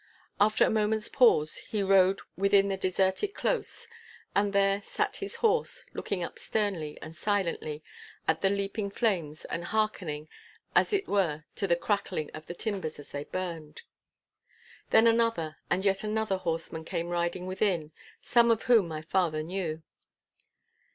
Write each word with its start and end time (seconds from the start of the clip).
After 0.39 0.65
a 0.65 0.69
moment's 0.71 1.09
pause 1.09 1.57
he 1.57 1.83
rode 1.83 2.21
within 2.35 2.69
the 2.69 2.75
deserted 2.77 3.35
close, 3.35 3.87
and 4.35 4.51
there 4.51 4.81
sat 4.81 5.17
his 5.17 5.35
horse, 5.35 5.85
looking 5.93 6.23
up 6.23 6.39
sternly 6.39 6.97
and 7.03 7.15
silently 7.15 7.83
at 8.27 8.41
the 8.41 8.49
leaping 8.49 8.89
flames 8.89 9.45
and 9.45 9.65
hearkening 9.65 10.27
as 10.75 10.91
it 10.91 11.07
were 11.07 11.43
to 11.53 11.67
the 11.67 11.75
crackling 11.75 12.31
of 12.33 12.47
the 12.47 12.55
timbers 12.55 12.97
as 12.97 13.11
they 13.11 13.25
burned. 13.25 13.83
Then 14.89 15.05
another 15.05 15.57
and 15.69 15.85
yet 15.85 16.03
another 16.03 16.37
horseman 16.37 16.83
came 16.83 17.09
riding 17.09 17.45
within, 17.45 17.91
some 18.23 18.49
of 18.49 18.63
whom 18.63 18.87
my 18.87 19.03
father 19.03 19.43
knew. 19.43 19.83